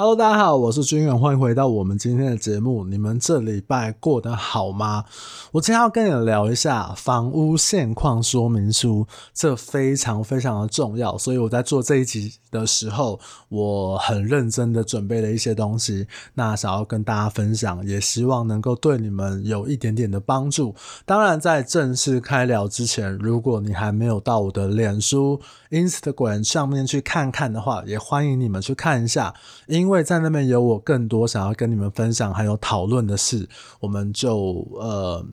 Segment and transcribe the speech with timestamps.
[0.00, 2.84] Hello，大家好，我是军远，欢迎回到我们今天的节目。
[2.84, 5.04] 你们这礼拜过得好吗？
[5.50, 11.18] 我今天要跟你聊一下房屋现况说明书，这非常非常的重要。
[11.18, 20.72] 所以我在做这一集的时候，我很认真的准备了一些东西，那想要跟大家分享，也希望能够对你们有一点点的帮助。
[21.04, 25.40] 当然，在正式开聊之前，如果你还没有到我的脸书、
[25.72, 29.34] Instagram 上面去看看的话，也欢迎你们去看一下，
[29.66, 33.48] 因因为在那边有我更多想要跟你们分享还有讨论的事，
[33.80, 35.24] 我们就呃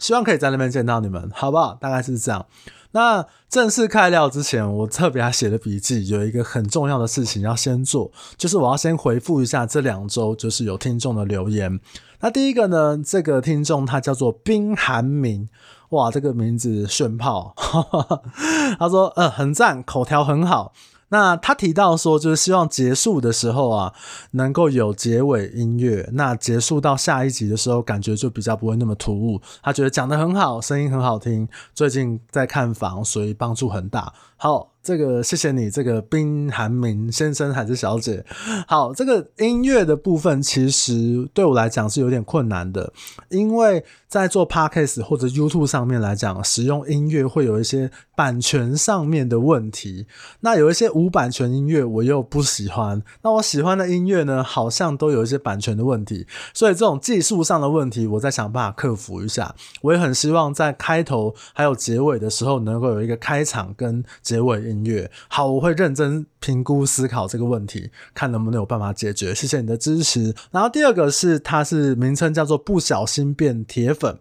[0.00, 1.74] 希望可以在那边见到你们，好不好？
[1.74, 2.44] 大概是这样。
[2.90, 11.78] 那正式开聊之前，我特别还写的笔记有一个很重要的事情要先做，就是我要先回复一下这两周就是有听众的留言。
[12.18, 15.48] 那第一个呢，这个听众他叫做冰寒明，
[15.90, 17.54] 哇，这个名字炫炮，
[18.80, 20.72] 他说呃很赞，口条很好。
[21.12, 23.92] 那他提到说，就是希望结束的时候啊，
[24.30, 26.08] 能够有结尾音乐。
[26.14, 29.40] 那结束到下一集的时候，感觉就比较不会那么突兀。
[29.62, 31.46] 他觉得讲得很好，声音很好听。
[31.74, 34.12] 最近在看房，所以帮助很大。
[34.36, 34.71] 好。
[34.82, 38.24] 这个谢谢你，这个冰寒明先生还是小姐？
[38.66, 42.92] 好，这个音乐的部分其实对我来讲是有点困难的，
[43.28, 50.06] 因为在做 Podcast 或者 YouTube 上面来讲，使用音乐会有一些版权上面的问题。
[50.40, 59.54] 那有一些无版权音乐我又不喜欢，那我喜欢的音乐呢，好像都有一些版权的问题，所以这种技术上的问题，我在想办法克服一下。
[59.82, 64.71] 我也很希望在开头还有结尾的时候，能够有一个开场跟结尾。
[64.72, 69.34] 音乐好，我会认真评估思考这个问题，看能不能有办法解决。
[69.34, 70.34] 谢谢你的支持。
[70.50, 74.18] 然后第二个是，它是名称叫做不小心变铁粉。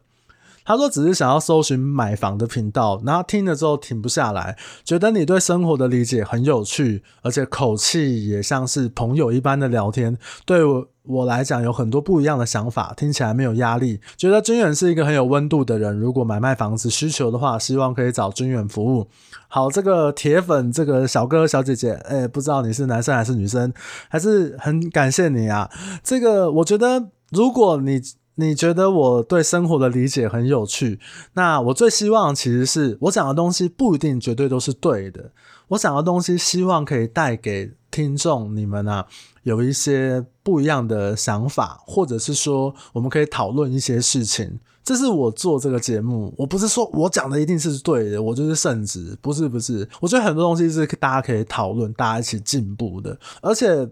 [0.65, 10.17] 他说只是想要搜寻买房的频道，然后听了之后停不下来，觉得你对生活的理解很有趣，而且口气也像是朋友一般的聊天。
[10.45, 15.97] 对我我来讲有很多不一样的想法，听起来没有压力，觉得军远是一个很有温度的人。
[15.99, 19.07] 如果买卖房子需求的话，希望可以找军远服务。
[19.47, 23.73] 好，这个铁粉，这个小哥小姐姐，哎，不知道你是男生还是女生，
[24.07, 25.69] 还是很感谢你啊。
[26.03, 27.99] 这个我觉得，如果你
[28.35, 30.99] 你觉得我对生活的理解很有趣，
[31.33, 35.31] 那我最希望其实是我讲的东西不一定绝对都是对的。
[35.69, 39.05] 我讲的东西希望可以带给听众你们啊。
[39.43, 44.59] 有一些不一样的想法，或者是说我们可以讨论一些事情。
[44.83, 49.87] 这是我做这个节目，我不是说我讲的一定是对的，我就是圣旨，不是不是。
[49.99, 53.17] 我觉得很多东西是大家可以讨论，大家一起进步的。
[53.41, 53.89] 而且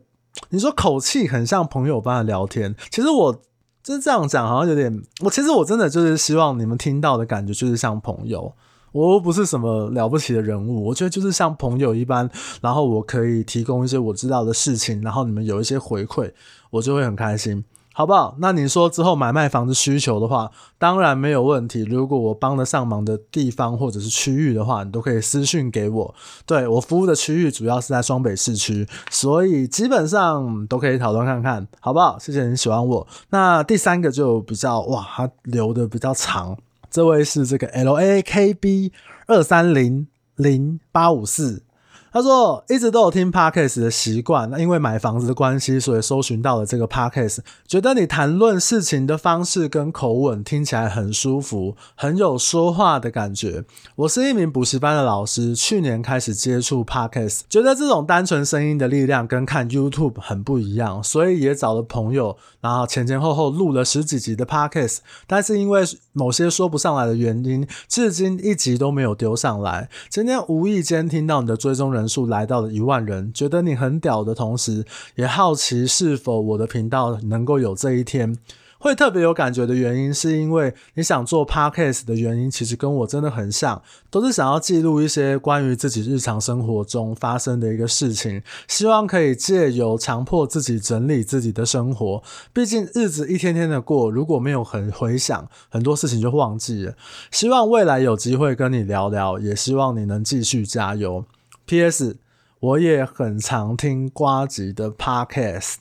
[0.50, 3.42] 你说口气很像朋友般的聊天，其实我
[3.90, 5.02] 就是这样讲，好像有点。
[5.22, 8.54] 我其实我真的就是希望你们听到的感觉就是像朋友。
[8.92, 12.30] 我又不是什么了不起的人物，我觉得就是像朋友一般，
[12.62, 16.32] 然后我可以提供一些我知道的事情，然后你们有一些回馈，
[16.70, 17.66] 我就会很开心，
[18.00, 18.34] 好不好？
[18.40, 21.84] 那你说之后买卖房子需求的话，当然没有问题。
[21.84, 26.16] 如果我帮得上忙的地方或者是区域的话，你都可以私讯给我。
[26.46, 32.18] 对，我服务的区域主要是在双北市区，所以基本上都可以讨论看看，好不好？
[32.18, 33.06] 谢谢你喜欢我。
[33.32, 36.58] 那第三个就比较哇，它留的比较长。
[36.90, 38.94] 这位是这个 L A K B
[39.28, 41.64] 二三零零八五四。
[42.12, 53.64] 他说一直都有听 Podcast 的习惯，那因为买房子的关系，所以搜寻到了这个 Podcast，觉得你谈论事情的方式跟口吻听起来很舒服，很有说话的感觉。
[53.96, 65.84] 我是一名补习班的老师，去年开始接触 Podcast，觉得这种单纯声音的力量跟看 YouTube 很不一样，所以也找了朋友，然后前前后后录了十几集的 Podcast，但是因为
[66.20, 69.90] 某些说不上来的原因，至今一集都没有丢上来。
[70.10, 72.10] 今天无意间听到你的追踪人。
[72.10, 78.36] 数来到了一万人，觉得你很屌的同时，也好奇是否我的频道能够有这一天。
[78.80, 92.24] 会特别有感觉的原因，是因为你想做 podcast 的原因，其实跟我真的很像，都是想要记录一些关于自己日常生活中发生的一个事情，希望可以借由强迫自己整理自己的生活。
[92.54, 96.96] 毕竟日子一天天的过，如果没有很回想，很多事情就忘记了。
[97.32, 101.26] 希望未来有机会跟你聊聊，也希望你能继续加油。
[101.66, 102.18] P.S.
[102.62, 105.76] 我也很常听呱吉的 Podcast。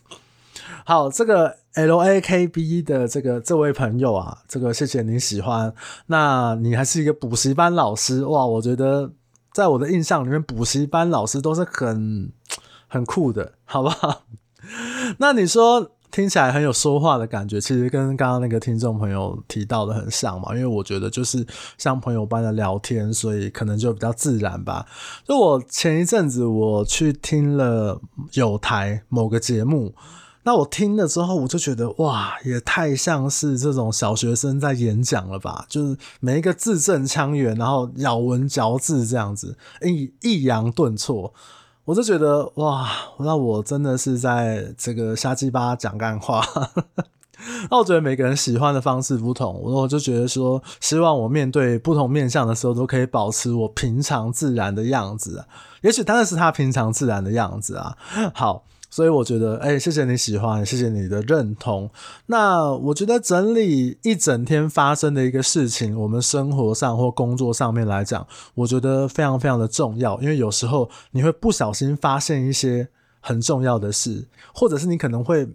[0.84, 5.72] 好，这个 L.A.K.B 的这个这位朋友啊，这个谢谢你喜欢。
[6.06, 8.44] 那你还是一个补习班老师哇？
[8.44, 9.12] 我觉得
[9.52, 12.32] 在我的印象里面，补习班老师都是很
[12.88, 14.22] 很酷的，好不好？
[15.18, 15.92] 那你说？
[16.10, 20.54] 听起来很有说话的感觉，其实跟刚刚那个听众朋友提到的很像嘛。
[20.54, 21.46] 因为我觉得就是
[21.76, 24.86] 像朋友般的聊天，所以可能就比较自然吧。
[25.26, 28.00] 就我前一阵子我去听了
[28.32, 29.94] 有台某个节目。
[30.48, 35.66] 那我听了之后，我就觉得哇，也太像是这种小学生在演讲了吧？
[35.68, 41.34] 就是每一个字正腔圆，然后咬文嚼字这样子，抑抑扬顿挫，
[41.84, 46.42] 我就觉得哇，那我真的是在这个瞎鸡巴讲干话。
[47.70, 55.44] 那我觉得每个人喜欢的方式不同，我就觉得说，希望我面对不同面向的时候，都可以保持我平常自然的样子。
[55.82, 57.98] 也许当然是他平常自然的样子啊。
[58.32, 58.64] 好。
[58.98, 61.88] 所以我觉得，哎、谢谢你喜欢，谢谢你的认同。
[62.26, 70.20] 那我觉得整理一整天发生的一个事情，我们生活上或工作上面来讲，我觉得非常非常的重要。
[70.20, 72.88] 因为有时候你会不小心发现一些
[73.20, 75.48] 很重要的事，或者是你可能会。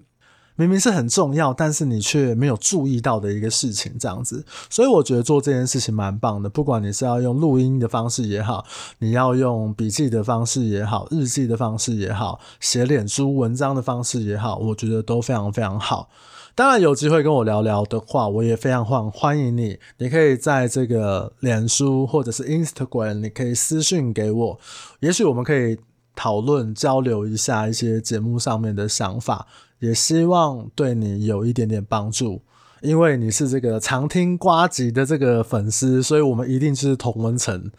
[0.56, 6.48] 明明是很重要，但是你却没有注意到的一个事情，这样子，所以我觉得做这件事情蛮棒的。
[6.50, 8.66] 不管你是要用录音的方式也好，
[9.00, 16.10] 你要用笔记的方式也好，日记的方式也好，写脸书文章的方式也好，我觉得都非常非常好。
[16.56, 19.80] 当然有机会跟我聊聊的话，我也非常欢欢迎你。
[19.98, 24.60] 你可以在这个脸书或者是 Instagram，你可以私信给我，
[25.00, 25.80] 也许我们可以
[26.16, 29.48] 讨论交流一下一些节目上面的想法。
[29.84, 32.42] 也希望对你有一点点帮助，
[32.82, 37.70] 因为你是这个常听瓜吉的这个粉丝，所以我们一定是同文层。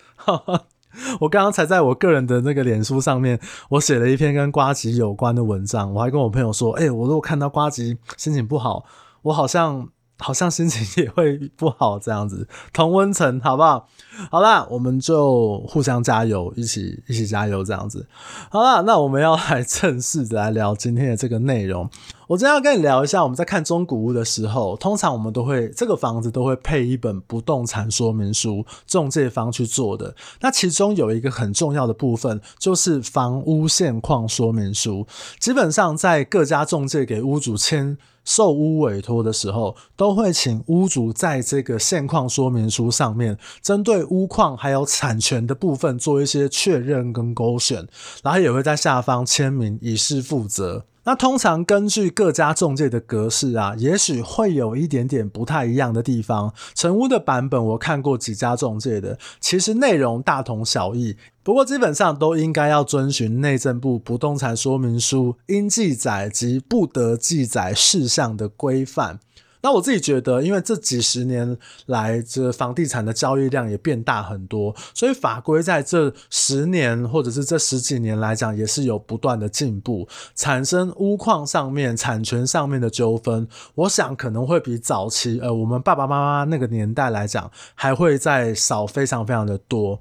[1.18, 3.40] 我刚刚才在我个人的那个脸书上面，
[3.70, 8.84] 我写了一篇跟瓜吉有关的文章，我还跟我朋友说：“欸，我如果看到瓜吉心情不好，
[9.22, 9.88] 我好像。”
[10.18, 13.88] 好像心情也会不好这样子，同温层好不好？
[14.30, 18.06] 好啦，我们就互相加油，一起一起加油这样子。
[18.50, 21.90] 好啦，那我们要来正式的来聊今天的这个内容。
[22.26, 30.14] 我今天要跟你聊一下，我们在看中古屋的时候，通常我们都会这个房子都会配一本不动产说明书，中介方去做的。
[30.40, 35.06] 那其中有一个很重要的部分，就是房屋现况说明书。
[35.38, 37.98] 基本上在各家中介给屋主签。
[38.24, 47.86] 售屋委托的时候，都会请屋主在这个现况说明书上面，针对屋况还有产权的部分做一些确认跟勾选，
[48.22, 50.86] 然后也会在下方签名以示负责。
[51.06, 56.54] 那通常根据各家中介的格式啊，也许会有一点点不太一样的地方。
[56.74, 69.20] 成屋的版本我看过几家中介的，其实内容大同小异，不过基本上都应该要遵循内政部不动产说明书应记载及不得记载事项的规范。
[69.64, 71.56] 那我自己觉得，因为这几十年
[71.86, 80.06] 来，这房地产的交易量也变大很多，所以法规在这十年或者是这十几年来讲，也是有不断的进步。
[80.34, 89.98] 产生屋况上面、产权上面的纠纷，我想可能会比早期呃我们爸爸妈妈那个年代来讲，还会再少非常非常的多。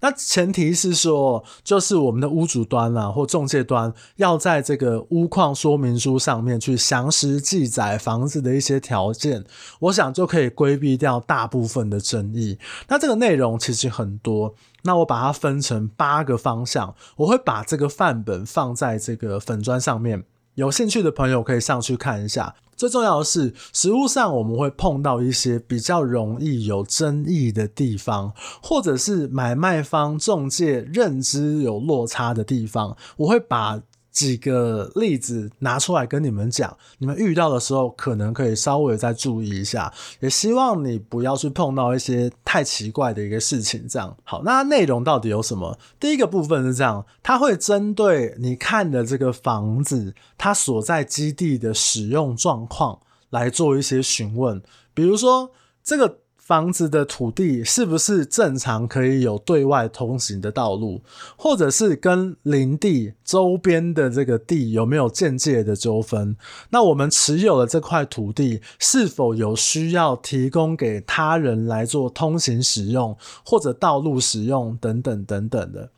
[0.00, 9.44] 那前提是说，就是我们的屋主端啊，或中介端，要在这个屋况说明书上面去详实记载房子的一些条件，
[9.80, 12.58] 我想就可以规避掉大部分的争议。
[12.88, 20.24] 那这个内容其实很多，那我把它分成八个方向，我会把这个范本放在这个粉砖上面，
[20.54, 22.54] 有兴趣的朋友可以上去看一下。
[22.76, 28.32] 最重要的是，实物上我们会碰到一些比较容易有争议的地方，
[28.62, 33.80] 或者是买卖方中介认知有落差的地方，我会把。
[34.14, 43.86] 几个例子拿出来跟你们讲，你们遇到的时候可能可以稍微再注意一下，也希望你不要去碰到一些太奇怪的一个事情。
[43.88, 45.76] 这样好，那内容到底有什么？
[45.98, 54.62] 第一个部分是这样，它会针对你看的这个房子，它所在基地的使用状况来做一些询问，
[54.94, 55.50] 比如说
[55.82, 56.20] 这个。
[56.44, 61.00] 房子的土地是不是正常可以有对外通行的道路，
[61.38, 66.36] 或者是跟林地周边的这个地有没有间接的纠纷？
[66.68, 75.88] 那我们持有的这块土地是否有需要提供给他人来做通行使用，或者道路使用等等等等的？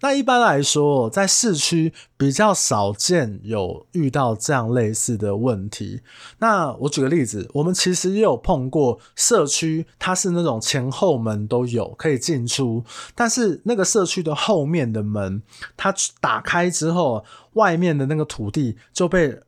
[0.00, 6.00] 那一般来说，在市区比较少见有遇到这样类似的问题。
[6.38, 15.42] 那我举个例子，我们其实也有碰过社区，它是那种前后门都有可以进出，但是那个社区的后面的门，
[15.76, 19.40] 它打开之后，外面的那个土地就被。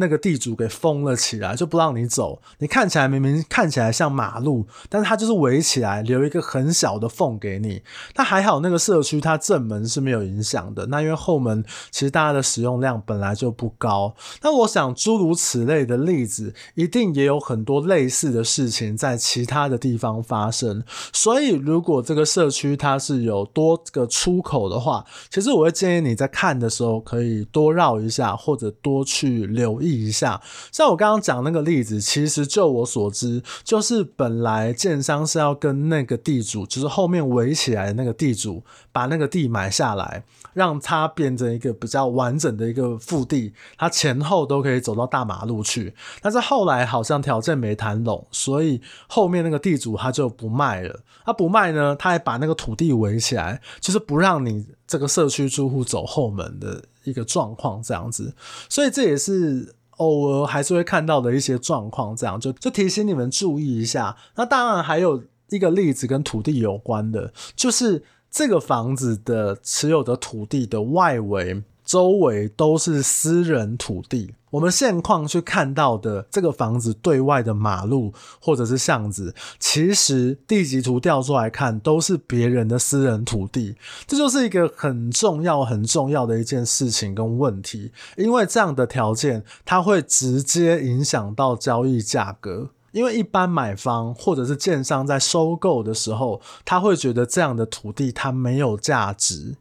[0.00, 2.40] 那个地主给封了起来，就不让你走。
[2.58, 7.82] 你看起来明明看起来像马路，但是它就是围起来，留一个很小的缝给你。
[8.14, 10.86] 那还好，那个社区它正门是没有影响的。
[10.86, 14.14] 那因为后门其实大家的使用量本来就不高。
[14.42, 20.84] 那我想诸如此类的例子，一定也有很多类似的事情在其他的地方发生。
[21.12, 29.87] 所以如果这个社区它是有多个出口的话，其实我会建议你在看的时候可以多绕一下，或者多去留意。
[29.92, 30.40] 一下，
[30.72, 45.94] 像我刚刚讲那个例子，其实就我所知，就是本来建商是要跟那个地主，就是后面围起来的那个地主，把那个地买下来，让它变成一个比较完整的一个腹地，它前后都可以走到大马路去。
[46.20, 51.00] 但是后来好像条件没谈拢，所以后面那个地主他就不卖了。
[51.24, 58.34] 他不卖呢，他还把那个土地围起来，就是不让你这个社区住户走后门的一个状况，这样子。
[58.68, 59.74] 所以这也是。
[59.98, 64.16] 偶尔还是会看到的一些状况，这样就就提醒你们注意一下。
[64.34, 71.62] 那当然还有一个例子跟土地有关的，就是这个房子的持有的土地的外围。
[71.88, 83.74] 周围都是私人土地，我们现况去看到的这个房子对外的马路或者是巷子，其实地籍图调出来看都是别人的私人土地，
[84.06, 99.56] 这就是一个很重要很重要的一件事情跟问题，因为这样的条件它会直接影响到交易价格，因为一般买方或者是建商在收购的时候，他会觉得这样的土地它没有价值。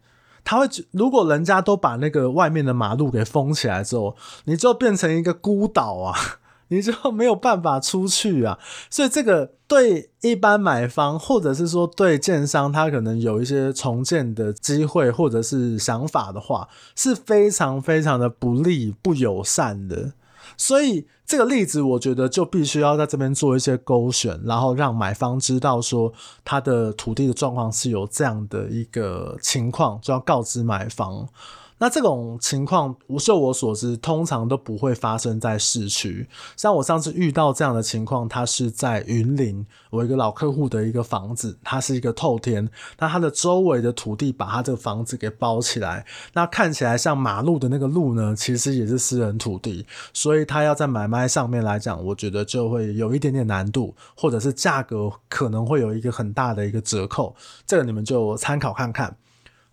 [0.50, 6.16] 他会，如果人家都把那个外面的马路给封起来之后，你就变成一个孤岛啊，
[6.70, 8.58] 你就没有办法出去啊。
[8.90, 20.14] 所以这个对一般买方，或者是说对建商，他可能有一些重建的机会或者是想法的话，是非常非常的不利、不友善的。
[20.58, 26.12] 所以这个例子，我觉得就必须要在这边做一些勾选，然后让买方知道说
[26.44, 31.30] 他的土地的状况是有这样的一个情况，就要告知买方。
[31.80, 36.28] 那这种情况，我就我所知，通常都不会发生在市区。
[36.56, 42.68] 像我上次遇到这样的情况，它是在云林，我一个老客户的一个房子，它是一个透天，
[42.98, 57.36] 那它的周围的土地把它这个房子给包起来，那看起来像马路的那个路呢，其实也是私人土地，所以它要在买卖上面来讲，我觉得就会有一点点难度，或者是价格可能会有一个很大的一个折扣，
[57.68, 59.16] 这个你们就参考看看。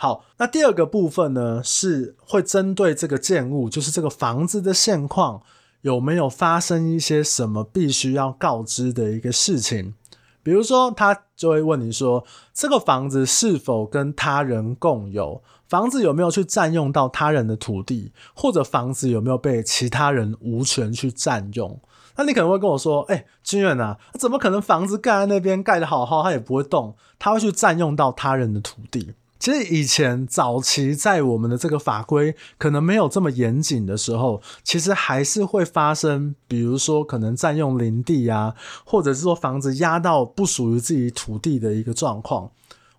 [0.05, 5.41] 好，那第二个部分呢，是会针对这个建物，就是这个房子的现况
[5.81, 9.95] 有没有发生一些什么必须要告知的一个事情。
[10.43, 15.43] 比如说，他就会问你说，这个房子是否跟他人共有？
[15.71, 21.81] 房子有没有去占用到他人的土地，或者房子有没有被其他人无权去占用？
[22.17, 29.15] 那你可能会跟我说，哎、欸，军远啊，怎么可能房子盖在那边盖得好好，他也不会动，他会去占用到他人的土地？
[29.45, 38.55] 其实以前早期在我们的这个法规可能没有这么严谨的时候，其实还是会发生，比如说可能占用林地啊，
[38.87, 42.51] 或者是说房子压到不属于自己土地的一个状况。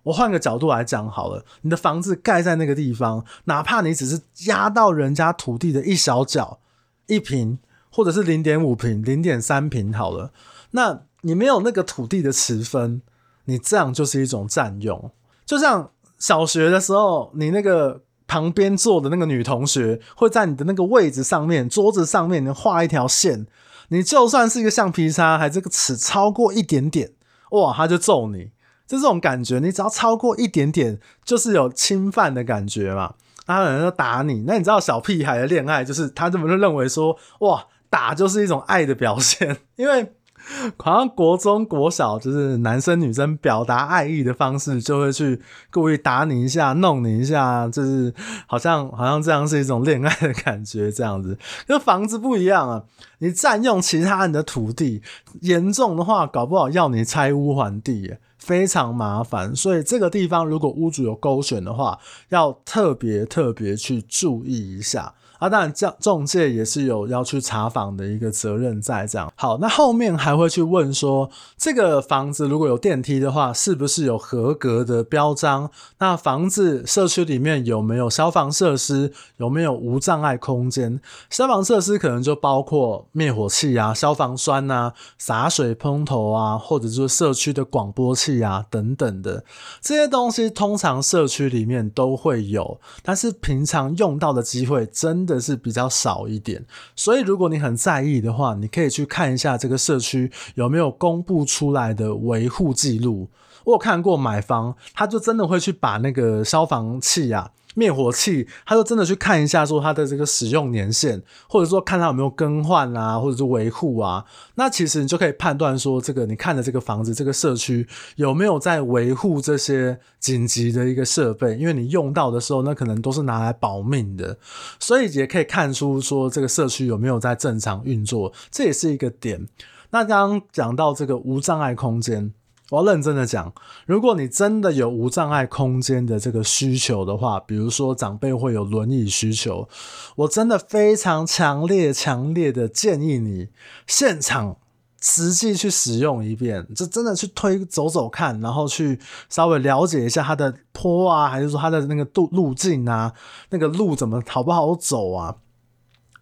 [0.04, 6.60] 我换个角度来讲好了，你的房子盖在那个地方，哪怕你只是压到人家土地的一小角，
[7.08, 7.58] 一平，
[7.90, 10.30] 或者是零点五平、零点三平好了，
[10.70, 13.02] 那你没有那个土地的持分，
[13.46, 15.10] 你这样就是一种占用，
[15.44, 15.90] 就像。
[16.18, 23.46] 小学的时候，你那个旁边坐的那个女同学会在你的那个位置上面、桌子上面，你画一条线。
[23.88, 27.12] 你就算是一个橡皮擦，还这个尺超过一点点，
[27.50, 28.50] 哇，他就揍你。
[28.86, 33.14] 就这种感觉，你只要超过一点点，就是有侵犯的感觉嘛。
[33.46, 34.44] 他可能就打你。
[34.46, 40.12] 那你知道小屁孩的恋爱，就是他这么就认为说，哇，打就是一种爱的表现， 因为。
[40.78, 48.12] 好像国中、国小就是男生女生表达爱意的方式，就会去故意打你一下、弄你一下，就是
[48.46, 51.38] 好像好像这样是一种恋爱的感觉，这样子。
[51.66, 52.84] 跟房子不一样啊，
[53.18, 55.02] 你占用其他人的土地，
[55.40, 59.54] 严重的话，搞不好要你拆屋还地，非常麻烦。
[59.54, 61.98] 所以这个地方如果屋主有勾选的话，
[62.28, 65.14] 要特别特别去注意一下。
[65.38, 69.30] 啊，当然，这中介也是有要去查访的一个责任在这样。
[69.36, 71.28] 好，那后面还会去问说，
[71.58, 75.70] 这个房子如果有电梯的话，是不是有合格的标章？
[75.98, 79.12] 那房子社区里面有没有消防设施？
[79.36, 80.98] 有没有无障碍空间？
[81.28, 89.44] 消防设施可能就包括灭火器啊、消防栓啊、洒水喷头啊，或者是社区的广播器啊等等的
[89.82, 95.25] 这些东西，通常社区里面都会有，但是平常用到的机会真。
[95.26, 96.64] 真的是比较少一点。
[96.94, 103.28] 所以如果你很在意的话，你可以去看一下这个社区有没有公布出来的维护记录。
[103.64, 107.50] 我有看过买房，他就真的会去把那个消防器啊。
[107.76, 114.24] 灭火器，他就真的去看一下，说它的这个使用年限，或者说看它有没有更换啊，或者是维护啊。
[114.54, 124.38] 那其实你就可以判断说，这个你看的这个房子，这个社区有没有在维护这些紧急的一个设备，因为你用到的时候，那可能都是拿来保命的，
[124.80, 129.46] 所以也可以看出说这个社区有没有在正常运作，这也是一个点。
[129.90, 132.32] 那刚刚讲到这个无障碍空间。
[132.70, 133.52] 我要认真的讲，
[133.86, 139.68] 如果你真的有无障碍空间的这个需求的话，比如说长辈会有轮椅需求，
[140.16, 143.48] 我真的非常强烈、强烈的建议你
[143.86, 144.56] 现场
[145.00, 153.12] 实际去使用一遍，就真的去推走走看，然后去稍微了解一下它的坡啊，还是说它的那个路路径啊，
[153.50, 155.36] 那个路怎么好不好走啊？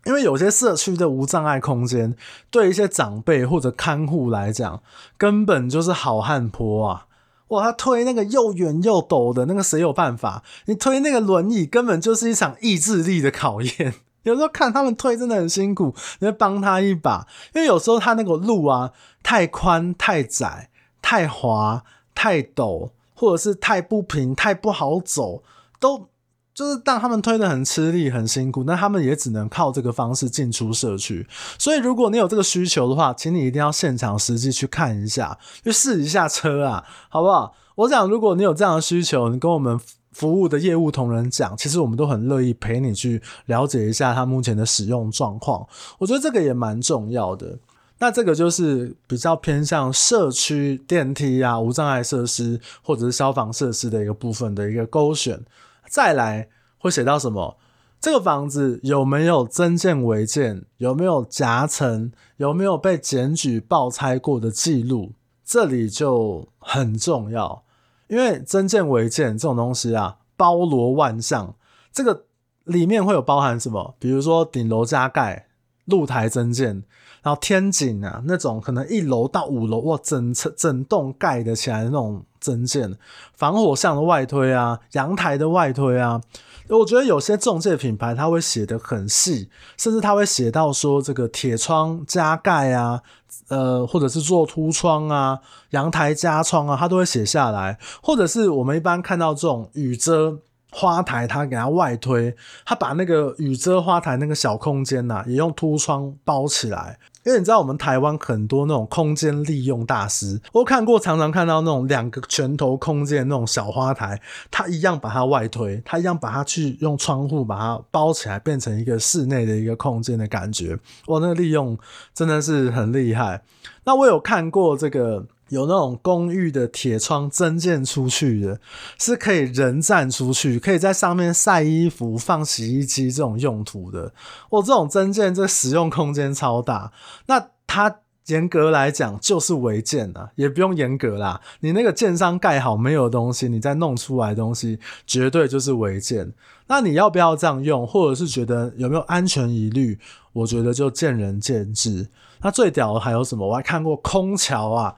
[0.04, 2.14] 因为有些社区的无障碍空间，
[2.50, 4.82] 对一些长辈或者看护来讲，
[5.16, 7.06] 根本就是好汉坡啊！
[7.49, 10.42] 哇，他推那个又远又陡的那个，谁有办法？
[10.66, 13.94] 你推那个轮椅，根本就是一场意志力的考验。
[14.25, 18.92] 有时候看他们推真的很辛苦，你会帮他一把，因为有时候他那个路啊，
[19.23, 20.70] 太宽、太窄、
[21.02, 21.84] 太滑、
[22.14, 25.42] 太陡，或者是太不平、太不好走，
[25.80, 26.08] 都。
[26.54, 31.26] 就是当他们推得很吃力、很辛苦，那他们也只能靠这个方式进出社区。
[31.58, 37.54] 所以，如果你有这个需求的话，请你一定要现场实际去看一下，去试一下车啊，好不好？
[37.75, 39.78] 我想，如果你有这样的需求，你跟我们
[40.12, 45.66] 服务的业务同仁讲，其实我们都很乐意陪你去了解一下它目前的使用状况。
[45.99, 47.58] 我觉得这个也蛮重要的。
[47.99, 55.40] 那这个就是比较偏向社区电梯啊、无障碍设施或者是消防设施的一个部分的一个勾选。
[55.88, 56.48] 再来
[56.78, 57.56] 会写到什么？
[58.00, 60.64] 这个房子有没有增建违建？
[60.76, 62.12] 有没有夹层？
[62.36, 65.12] 有没有被检举报拆过的记录？
[65.42, 67.64] 这里就很重要，
[68.08, 71.54] 因为增建违建这种东西啊，包罗万象。
[71.92, 72.24] 这个
[72.64, 73.94] 里面会有包含什么？
[73.98, 75.48] 比如说顶楼加盖、
[75.86, 76.82] 露台增建，
[77.22, 82.24] 然后天井啊那种可能一楼到五楼哇，整层整栋盖得起来那种。
[82.44, 82.94] 增建
[83.34, 86.20] 防火巷的外推啊，阳台的外推啊，
[86.68, 89.48] 我觉得有些中介品牌他会写的很细，
[89.78, 93.00] 甚至他会写到说这个铁窗加盖啊，
[93.48, 95.38] 呃，或者是做凸窗啊，
[95.71, 97.78] 阳台加窗啊，他都会写下来。
[98.02, 100.38] 或者是我们一般看到这种雨遮
[100.71, 106.99] 花台，他给它外推，他把那个雨遮花台那个小空间呐，也用凸窗包起来。
[107.25, 120.78] 因为你知道，我们台湾很多那种空间利用大师，我看过，常常看到那种两个拳头空间那种小花台，他一样把它外推，他一样把它去用窗户把它包起来，变成一个室内的一个空间的感觉。
[121.06, 121.78] 哇，那个利用
[122.13, 123.43] 真的是很厉害。
[123.84, 125.26] 那我有看过这个。
[125.54, 128.60] 有那种公寓的铁窗增建出去的，
[128.99, 134.12] 是可以人站出去，可以在上面晒衣服、放洗衣机这种用途的。
[134.50, 136.93] 我这种增建，这使用空间超大。
[137.26, 141.40] 那它严格来讲就是违建啊，也不用严格啦。
[141.60, 146.32] 你那个建商盖好没有东西，你再弄出来东西，绝对就是违建。
[146.67, 149.99] 那你要不要这样用，或者是觉得有没有安全疑虑？
[150.32, 152.08] 我觉得就见仁见智。
[152.40, 153.47] 那最屌的还有什么？
[153.47, 154.97] 我还看过空桥啊。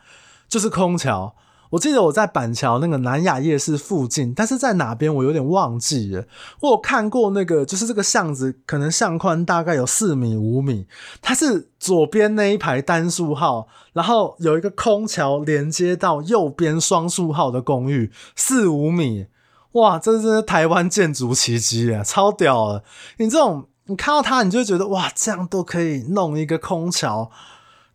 [0.48, 1.34] 就是空桥，
[1.70, 6.24] 我记得我在板桥那个南雅夜市附近，但是在哪边我有点忘记了。
[6.60, 10.86] 我有看过那个，就是这个巷子可能巷宽大概有四米五米，
[11.20, 19.26] 它是左边那一排单数号，然后有一个空桥连接到右边双数号的公寓，四五米，
[19.72, 22.84] 哇，这是台湾建筑奇迹啊，超屌了！
[23.18, 27.30] 你这种你看到它，你就觉得哇，这样都可以弄一个空桥。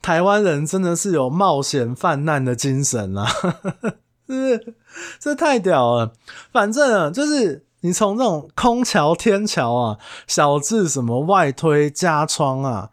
[0.02, 3.94] 台湾人真的是有冒险犯难的精神啊，是
[4.28, 4.76] 不是？
[5.20, 6.14] 这太屌了！
[6.52, 12.90] 反正啊，就是你从这种空桥、天桥啊，小至什么外推加窗啊，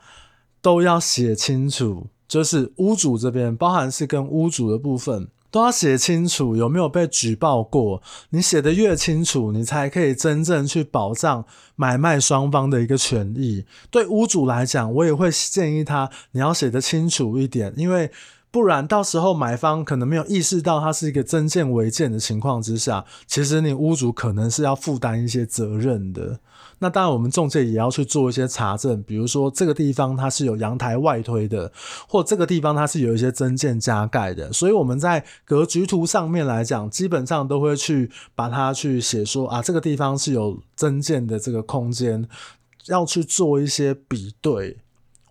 [0.61, 2.09] 都要写清楚。
[2.29, 5.29] 就是屋主这边，包含是跟屋主的部分。
[5.51, 13.65] 都要写清楚有没有被举报过，你写得越清楚，你才可以真正去保障买卖双方的一个权益。
[13.91, 18.11] 对屋主来讲，我也会建议他，你要写得清楚一点，因为
[18.51, 26.41] 不然到时候买方可能没有意识到它是一个增建违建的情况之下，其实你屋主可能是要负担一些责任的。
[26.81, 31.73] 那当然，我们中介也要去做一些查证，比如说这个地方它是有阳台外推的，
[32.09, 42.29] 或这个地方它是有一些增建加盖的，所以我们在格局图上面来讲，基本上都会去把它去写说啊，这个地方是有增建的这个空间，
[42.87, 44.79] 要去做一些比对。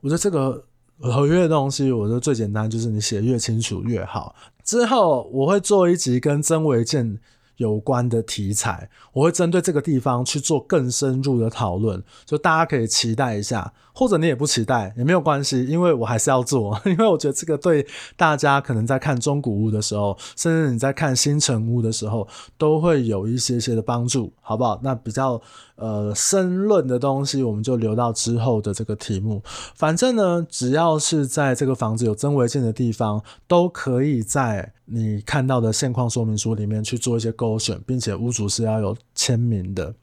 [0.02, 0.66] 我觉得这个
[1.00, 4.36] 合约的东西，我觉得最简单就是你写越清楚越好。
[4.64, 7.18] 之后我会做一集跟曾维健
[7.58, 17.84] 有关的题材，我会针对这个地方去做更深入的讨论，就大家可以期待一下，或者你也不期待也没有关系，因为我还是要做， 因为我觉得这个对
[18.16, 22.28] 大家可能在看中古屋的时候，甚至你在看新城屋的时候，
[22.60, 24.80] 都会有一些些的帮助，好不好？
[24.84, 25.42] 那比较
[25.78, 29.42] 呃深论的东西，我们就留到之后的这个题目。
[29.74, 39.96] 反正呢，只要是在这个房子有曾违建的地方，都可以在你看到的现况说明书里面去做一些勾选，并且屋主是要有签名的。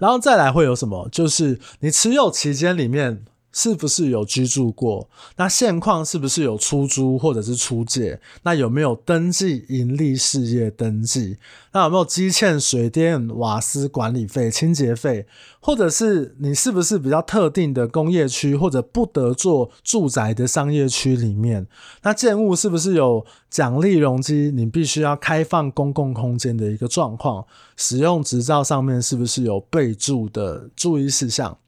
[0.00, 1.08] 然后再来会有什么？
[1.12, 3.24] 就是你持有期间里面。
[3.52, 5.08] 是不是有居住过？
[5.36, 8.20] 那现况是不是有出租或者是出借？
[8.42, 11.38] 那有没有登记盈利事业登记？
[11.72, 15.26] 那有没有积欠水电瓦斯管理费、清洁费？
[15.60, 21.66] 或者是你是不是比较特定的工业区或者不得做住宅的商业区里面？
[22.02, 24.50] 那建物是不是有奖励容积？
[24.54, 27.44] 你必须要开放公共空间的一个状况？
[27.76, 31.58] 使用执照上面是不是有备注的注意事项？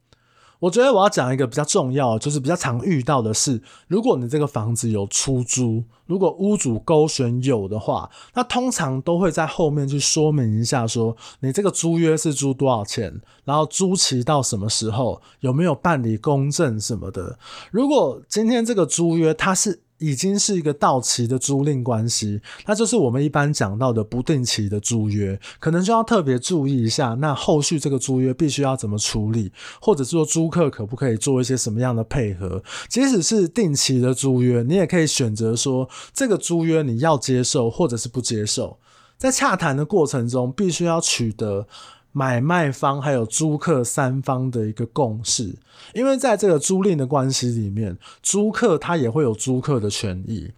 [0.63, 17.37] 我觉得我要讲一个比较重要，就是比较常遇到的是，如果你这个房子有出租，如果屋主勾选有的话，那通常都会在后面去说明一下，说你这个租约是租多少钱，然后租期到什么时候，有没有办理公证什么的。
[17.73, 27.15] 如果今天这个租约它是已经是一个到期的租赁关系，那就是我们一般讲到的不定期的租约，可能就要特别注意一下。
[27.21, 32.61] 那后续这个租约必须要怎么处理，或者是说租客可不可以做一些什么样的配合？
[32.89, 38.79] 即使是定期的租约，你也可以选择说这个租约你要接受或者是不接受。
[39.17, 41.69] 在洽谈的过程中，必须要取得。
[42.13, 45.59] 买卖方还有租客三方的一个共识，
[45.95, 50.53] 因为在这个租赁的关系里面，租客他也会有租客的权益。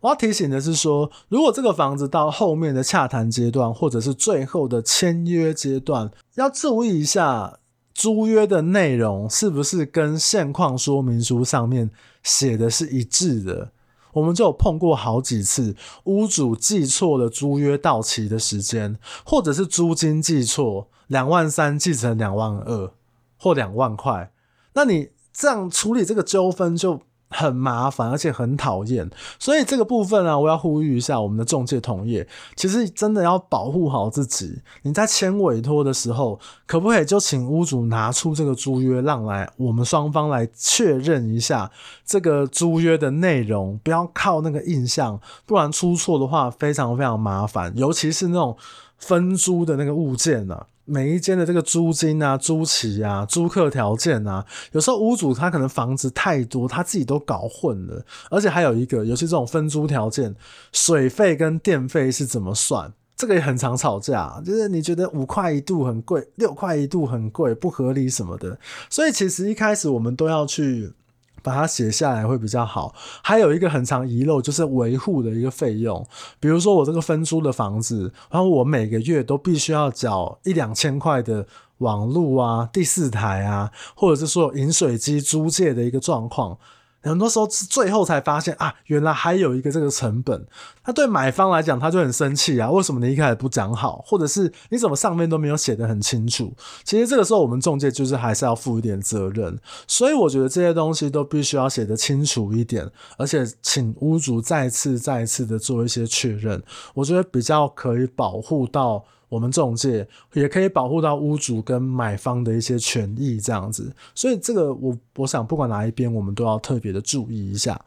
[0.00, 7.58] 我要提醒的是说，如果这个房子到后面的洽谈阶段，或者是最后的签约阶段，要注意一下
[7.92, 11.90] 租约的内容是不是跟现况说明书上面
[12.22, 13.72] 写的是一致的。
[14.14, 20.88] 我们就有碰过好几次，屋主记错了租约到期的时间，或者是租金记错。
[21.10, 22.92] 两万三记成两万二
[23.36, 24.30] 或两万块，
[24.74, 29.10] 那你这样处理这个纠纷就很麻烦，而且很讨厌。
[29.36, 34.62] 所以这个部分啊，我要呼吁一下我们的中介同业，其实真的要保护好自己。
[34.82, 41.68] 你在签委托的时候，可不可以就请屋主拿出这个租约，让来我们双方来确认一下
[42.04, 48.56] 这个租约的内容，不要靠那个印象，不然出错的话非常非常麻烦，尤其是那种
[48.98, 58.04] 分租的那个物件呢、每一间的这个租金啊、租期啊、租客条件啊，有时候屋主他可能房子太多，他自己都搞混了。
[58.30, 60.34] 而且还有一个，尤其这种分租条件，
[60.72, 62.92] 水费跟电费是怎么算？
[63.16, 68.58] 这个也很常吵架，就是你觉得五块一度很贵，六块一度很贵，不合理什么的。
[68.88, 70.92] 所以其实一开始我们都要去。
[71.42, 72.94] 把它写下来会比较好。
[73.22, 76.06] 还有一个很常遗漏，就是维护的一个费用。
[76.38, 81.46] 比如说我这个分租的房子，然后我每个月都必须要缴一两千块的
[81.78, 86.58] 网路啊、第四台啊，或者是说饮水机租借的一个状况。
[87.02, 90.46] 很多时候是最后才发现啊，原来还有一个这个成本。
[90.84, 96.52] 那对买方来讲，他就很生气啊，为什么你一开始不讲好，或者是你怎么上面都没有写得很清楚？
[96.84, 99.58] 其实这个时候我们中介就是还是要负一点责任。
[99.86, 106.62] 所以我觉得这些东西都必须要写得清楚一点，而且请屋主再次再次的做一些确认，
[106.94, 109.04] 我觉得比较可以保护到。
[109.30, 113.90] 我们中介也可以保护到屋主跟买方的一些权益，这样子。
[114.14, 117.80] 所以这个我我想，不管哪一边，我们都要特别的注意一下。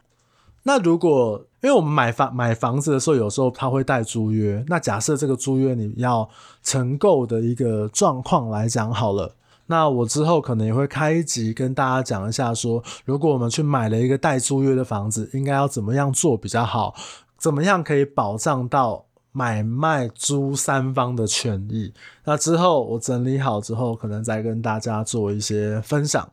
[0.62, 4.64] 那如果因为我们买房买房子的时候，有时候他会带租约。
[4.66, 6.26] 那假设这个租约你要
[6.62, 9.34] 承购的一个状况来讲好了，
[9.66, 16.94] 那我之后可能也会开一集跟大家讲一下说，说如果我们去买了一个带租约的房子，应该要怎么样做比较好？
[17.36, 19.04] 怎么样可以保障到？
[19.36, 21.92] 买卖租三方的权益，
[22.24, 26.30] 那之后我整理好之后，可能再跟大家做一些分享。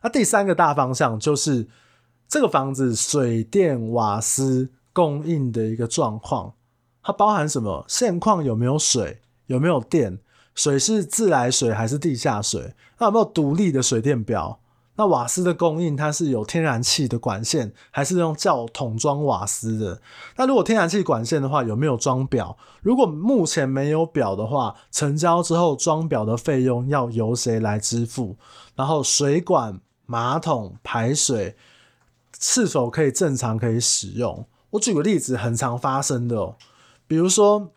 [0.00, 1.66] 那第三个大方向就是
[2.28, 6.54] 这个房子水电瓦斯供应的一个状况，
[7.02, 7.84] 它包含什么？
[7.88, 9.20] 现况有没有水？
[9.46, 10.20] 有没有电？
[10.54, 12.72] 水是自来水还是地下水？
[13.00, 14.60] 那有没有独立的水电表？
[14.96, 20.00] 那瓦斯的供应，它是有天然气的管线，还是用叫桶装瓦斯的？
[20.36, 22.56] 那如果天然气管线的话，有没有装表？
[22.80, 28.36] 如果目前没有表的话，成交之后装表的费用要由谁来支付？
[28.76, 31.56] 然后水管、马桶、排水
[32.38, 34.46] 是否可以正常可以使用？
[34.70, 36.56] 我举个例子，很常发生的喔，
[37.08, 37.70] 比如说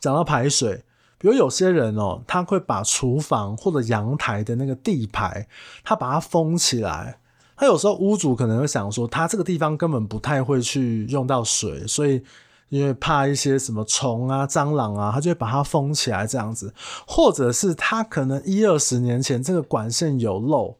[0.00, 0.84] 讲到排水。
[1.22, 5.46] 比如有些人哦，他会把厨房或者阳台的那个地排，
[5.84, 7.20] 他把它封起来。
[7.56, 12.20] 他有时候屋主可能会想说，他这个地方根本不太会去用到水，所以
[12.70, 16.74] 因为怕一些什么虫啊、蟑螂啊，他就会把它封起来这样子。
[17.06, 20.76] 或者是他可能一二十年前这个管线有漏，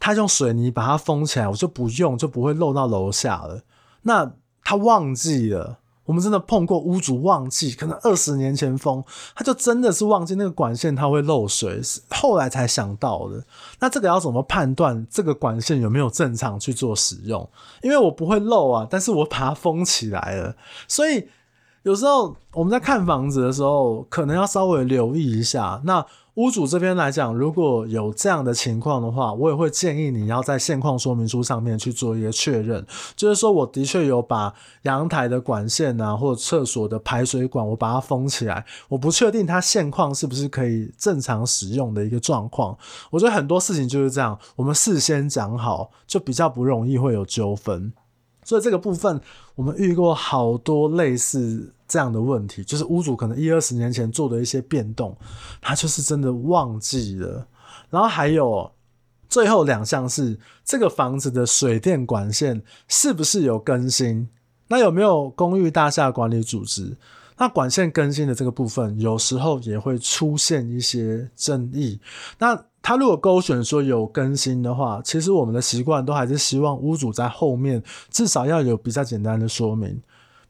[0.00, 3.62] 他用水泥把它封起来，我就不用，就不会漏到楼下了。
[4.02, 4.32] 那
[4.64, 5.78] 他忘记了。
[6.06, 13.44] 我们真的碰过屋主忘记，可能二十年前封，他就真的是忘记那个管线它会漏水，后来才想到的。
[13.80, 17.46] 那这个要怎么判断这个管线有没有正常去做使用？
[17.82, 20.56] 因为我不会漏啊，但是我把它封起来了，
[20.88, 21.28] 所以
[21.86, 25.80] 有时候我们在看房子的时候，可能要稍微留意一下。
[25.84, 42.76] 那屋主这边来讲，如果有这样的情况的话，我也会建议你要在现况说明书上面去做一个确认，就是说我的确有把阳台的管线啊，或者厕所的排水管，我把它封起来，我不确定它现况是不是可以正常使用的一个状况。
[43.12, 47.92] 我觉得很多事情就是这样，我们事先讲好，就比较不容易会有纠纷。
[48.46, 49.20] 所以这个部分，
[49.56, 55.16] 我们遇过好多类似这样的问题，就是屋主可能一二十年前做的一些变动，
[55.60, 57.44] 他就是真的忘记了。
[57.90, 58.70] 然后还有
[59.28, 64.28] 最后两项是这个房子的水电管线是不是有更新？
[64.68, 66.96] 那有没有公寓大厦管理组织？
[67.38, 72.00] 那管线更新的这个部分，有时候也会出现一些争议。
[72.38, 80.00] 那他如果勾选说有更新的话，其实我们的习惯都还是希望屋主在后面至少要有比较简单的说明，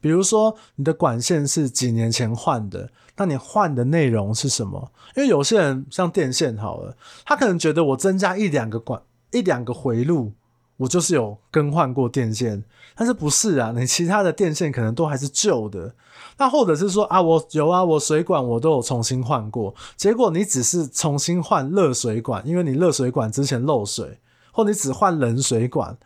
[0.03, 4.93] 比如说你的管线是几年前换的，那你换的内容是什么？
[5.17, 6.95] 因为有些人像电线好了，
[7.25, 9.01] 他可能觉得我增加一两个管
[9.33, 10.33] 一两个回路，
[10.79, 12.63] 我就是有更换过电线，
[12.95, 13.73] 但是不是啊？
[13.75, 15.95] 你其他的电线可能都还是旧的。
[16.39, 24.19] 那或者是说啊，我有啊，我水管我都有重新换过，结果你只是重新换热水管，因为你热水管之前漏水，
[24.53, 25.97] 或你只换冷水管，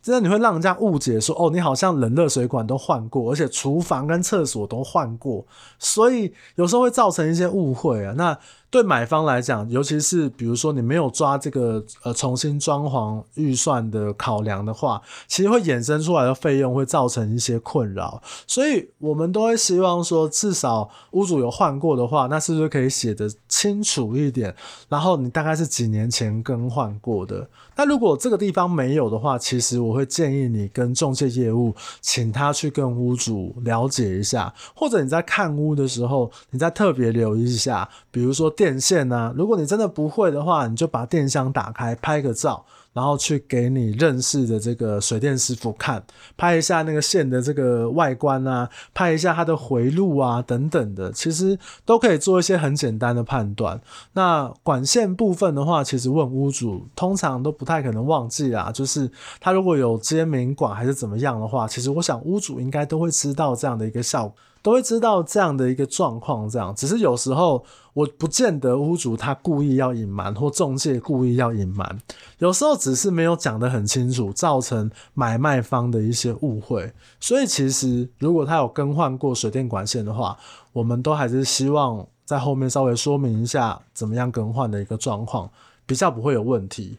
[0.00, 5.44] 这样你会让人家误解说，哦，你好像冷热水管都换过，而且厨房跟厕所都换过，
[5.80, 8.14] 所以有时候会造成一些误会啊。
[8.16, 8.38] 那
[8.70, 24.54] 对买方来讲，尤其是比如说你没有抓这个呃重新装潢预算的考量的话，其实会衍生出来的费用会造成一些困扰，所以我们都会希望说，至少屋主有换过的话，那是不是可以写得清楚一点？
[24.88, 27.48] 然后你大概是几年前更换过的？
[27.74, 38.48] 那如果这个地方没有的话，其实我会建议你跟中介业务，请他去跟屋主了解一下，或者你在看屋的时候，你再特别留意一下，比如说。
[38.60, 46.04] 电线呢、如果你真的不会的话，你就把电箱打开，拍个照，然后去给你认识的这个水电师傅看，
[46.36, 53.80] 拍一下那个线的这个外观啊，拍一下它的回路啊等等的，其实都可以做一些很简单的判断。
[54.12, 64.36] 那管线部分的话，其实问屋主通常都不太可能忘记啊，就是他如果有接明管还是怎么样的话，其实我想屋主应该都会知道这样的一个效果。
[64.62, 71.98] 都会知道这样的一个状况，这样只是有时候我不见得屋主他故意要隐瞒，或中介故意要隐瞒，
[72.38, 76.92] 有时候只是没有讲得很清楚，造成买卖方的一些误会。
[77.18, 80.36] 所以其实如果他有更换过水电管线的话，
[80.72, 85.50] 我们都还是希望在后面稍微说明一下怎么样更换的一个状况，
[85.86, 86.98] 比较不会有问题。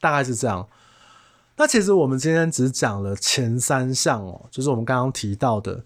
[0.00, 0.66] 大概是这样。
[1.56, 5.84] 那其实我们今天只讲了前三项哦，就是我们刚刚提到的。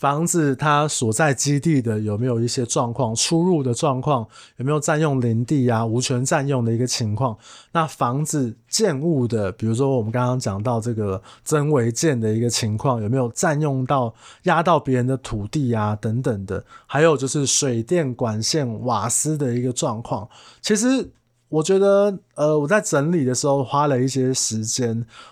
[0.00, 7.36] 房子它所在基地的有没有一些状况，出入的状况，有没有占用林地啊，无权占用的一个情况？
[7.72, 16.64] 那房子建物的，比如说我们刚刚讲到这个增违建的一个情况，有没有占用到压到别人的土地啊等等的？
[16.86, 20.26] 还有就是水电管线、瓦斯的一个状况，
[20.62, 21.10] 其实。
[21.50, 24.90] 我觉得，呃，我在整理的时候花了一些时间，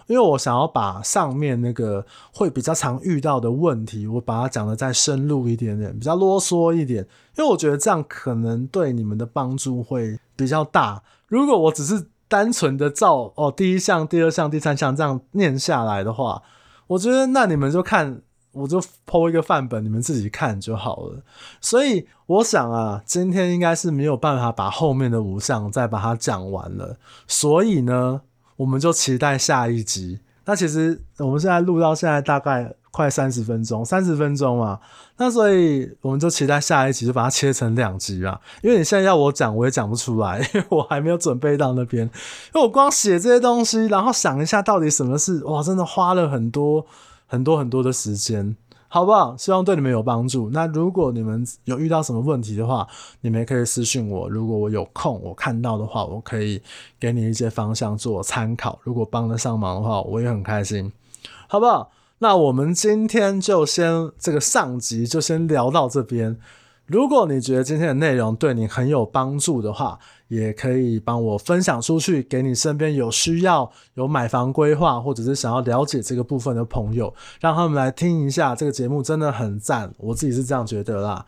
[0.09, 2.05] 因为我想要把上面那个
[2.35, 11.03] 会比较常遇到的问题，我把它讲得再深入一点点，比较啰嗦一点，因为我觉得这样可能对你们的帮助会比较大。
[11.29, 16.43] 如果我只是单纯的照哦第一项、第二项、第三项这样念下来的话，
[16.89, 18.21] 我觉得那你们就看。
[18.59, 21.23] 我就 po 一个范本，你们自己看就好了。
[21.61, 26.97] 所以我想啊，今天应该是没有办法把后面的五项再把它讲完了。
[27.27, 28.21] 所以呢，
[28.57, 30.21] 我们就期待下一集。
[30.45, 34.81] 那其实我们现在录到现在大概快三十分钟，三十分钟嘛。
[35.19, 38.41] 那所以我们就期待下一集，就把它切成两集啊。
[38.63, 42.05] 因为你现在要我讲，我也讲不出来， 因为我还没有准备到那边。
[42.07, 46.87] 因为我光写这些东西，然后想一下到底什么事，哇，真的花了很多
[47.29, 48.57] 很多很多的时间。
[48.91, 49.37] 好不好？
[49.37, 50.49] 希望对你们有帮助。
[50.49, 52.89] 那如果你们有遇到什么问题的话，
[53.21, 54.27] 你们也可以私信我。
[54.31, 56.63] 如果我有空，我看到的话，我可以
[56.99, 58.79] 给你一些方向做参考。
[58.83, 60.91] 如果帮得上忙的话，我也很开心，
[61.49, 61.91] 好不好？
[62.21, 66.39] 那我们今天就先这个上集就先聊到这边。
[66.89, 69.99] 如果你觉得今天的内容对你很有帮助的话，
[70.29, 79.91] 也可以帮我分享出去，给你身边有需要、有买房规划，或者是想要了解这个部分的朋友，让他们来听一下这个节目，真的很赞。
[79.97, 81.25] 我自己是这样觉得啦。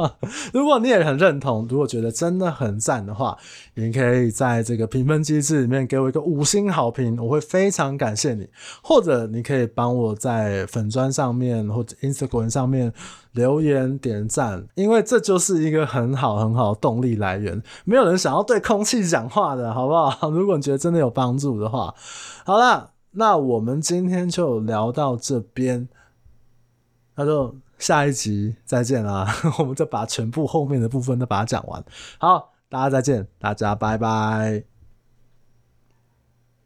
[0.52, 3.36] 如果你也很认同，如果觉得真的很赞的话，
[3.74, 8.48] 你可以在这个评分机制里面给我一个五星好评，我会非常感谢你。
[8.82, 12.92] 或者你可以帮我在粉砖上面或者 Instagram 上面
[13.32, 17.62] 留言点赞，因为这就是一个很好很好的动力来源。
[17.84, 18.42] 没有人想要。
[18.42, 20.28] 对空气讲话的好不好？
[20.34, 21.94] 如果你觉得真的有帮助的话，
[22.44, 25.88] 好了，那我们今天就聊到这边，
[27.14, 29.26] 那就下一集再见啦。
[29.58, 31.82] 我们就把全部后面的部分都把它讲完。
[32.18, 34.64] 好，大家再见，大家拜拜。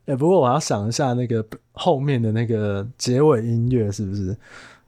[0.06, 4.36] 哎、不过我要想一下那个后面的那个结尾音乐是不是？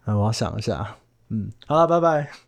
[0.06, 0.96] 嗯，我要想一下。
[1.30, 2.47] 嗯，好了，拜拜。